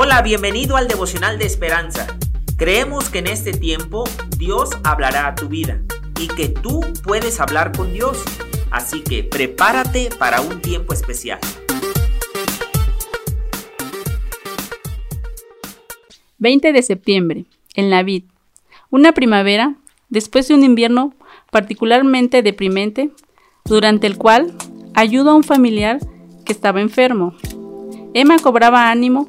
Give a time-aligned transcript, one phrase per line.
[0.00, 2.06] Hola, bienvenido al devocional de esperanza.
[2.56, 4.04] Creemos que en este tiempo
[4.36, 5.82] Dios hablará a tu vida
[6.20, 8.22] y que tú puedes hablar con Dios.
[8.70, 11.40] Así que prepárate para un tiempo especial.
[16.38, 18.22] 20 de septiembre, en la vid.
[18.90, 19.74] Una primavera,
[20.10, 21.12] después de un invierno
[21.50, 23.10] particularmente deprimente,
[23.64, 24.54] durante el cual
[24.94, 25.98] ayudo a un familiar
[26.44, 27.34] que estaba enfermo.
[28.14, 29.26] Emma cobraba ánimo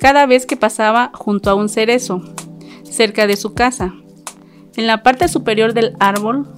[0.00, 2.22] cada vez que pasaba junto a un cerezo,
[2.82, 3.94] cerca de su casa.
[4.76, 6.48] En la parte superior del árbol,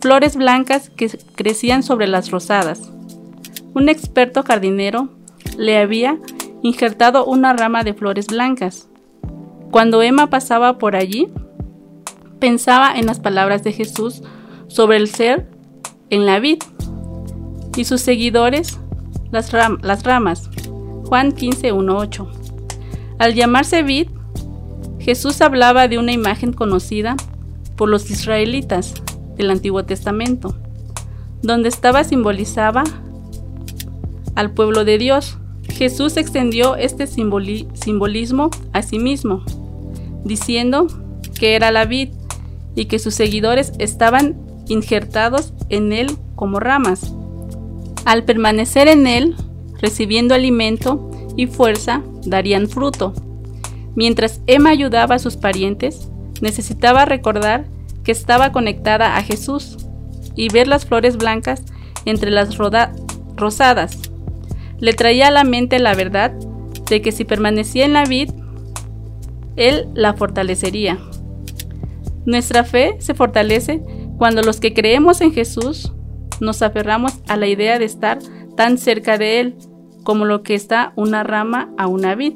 [0.00, 2.90] flores blancas que crecían sobre las rosadas.
[3.74, 5.08] Un experto jardinero
[5.56, 6.18] le había
[6.62, 8.88] injertado una rama de flores blancas.
[9.70, 11.28] Cuando Emma pasaba por allí,
[12.38, 14.22] pensaba en las palabras de Jesús
[14.66, 15.48] sobre el ser
[16.10, 16.58] en la vid
[17.76, 18.78] y sus seguidores
[19.30, 20.50] las, las ramas.
[21.06, 22.47] Juan 15, 8.
[23.18, 24.08] Al llamarse vid,
[25.00, 27.16] Jesús hablaba de una imagen conocida
[27.76, 28.94] por los israelitas
[29.36, 30.54] del Antiguo Testamento,
[31.42, 32.84] donde estaba simbolizaba
[34.34, 35.38] al pueblo de Dios.
[35.68, 39.44] Jesús extendió este simbolismo a sí mismo,
[40.24, 40.86] diciendo
[41.38, 42.10] que era la vid
[42.74, 44.36] y que sus seguidores estaban
[44.68, 47.12] injertados en él como ramas.
[48.04, 49.34] Al permanecer en él,
[49.80, 53.12] recibiendo alimento y fuerza, darían fruto.
[53.94, 56.08] Mientras Emma ayudaba a sus parientes,
[56.40, 57.66] necesitaba recordar
[58.04, 59.76] que estaba conectada a Jesús
[60.36, 61.62] y ver las flores blancas
[62.04, 62.56] entre las
[63.36, 63.98] rosadas.
[64.78, 66.32] Le traía a la mente la verdad
[66.88, 68.30] de que si permanecía en la vid,
[69.56, 70.98] Él la fortalecería.
[72.24, 73.82] Nuestra fe se fortalece
[74.16, 75.92] cuando los que creemos en Jesús
[76.40, 78.18] nos aferramos a la idea de estar
[78.56, 79.56] tan cerca de Él
[80.08, 82.32] como lo que está una rama a una vid.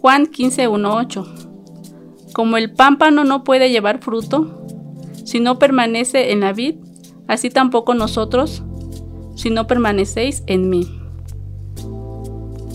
[0.00, 4.64] Juan 15.1.8 Como el pámpano no puede llevar fruto
[5.26, 6.76] si no permanece en la vid,
[7.26, 8.62] así tampoco nosotros
[9.34, 10.88] si no permanecéis en mí.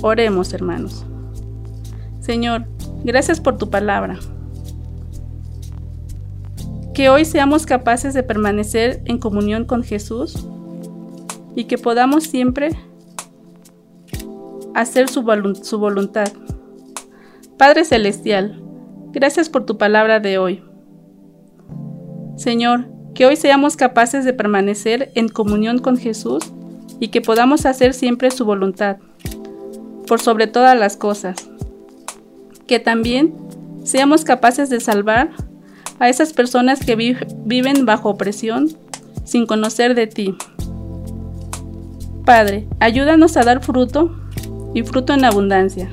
[0.04, 1.04] Oremos, hermanos.
[2.20, 2.68] Señor,
[3.04, 4.20] gracias por tu palabra.
[6.94, 10.48] Que hoy seamos capaces de permanecer en comunión con Jesús
[11.56, 12.70] y que podamos siempre
[14.74, 15.24] hacer su,
[15.62, 16.32] su voluntad.
[17.58, 18.62] Padre Celestial,
[19.12, 20.64] gracias por tu palabra de hoy.
[22.36, 26.52] Señor, que hoy seamos capaces de permanecer en comunión con Jesús
[27.00, 28.98] y que podamos hacer siempre su voluntad,
[30.08, 31.50] por sobre todas las cosas.
[32.68, 33.34] Que también
[33.84, 35.30] seamos capaces de salvar
[36.00, 38.70] a esas personas que viven bajo opresión
[39.26, 40.36] sin conocer de ti.
[42.26, 44.16] Padre, ayúdanos a dar fruto
[44.74, 45.90] y fruto en abundancia.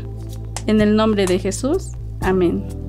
[0.67, 1.91] En el nombre de Jesús.
[2.21, 2.80] Amén.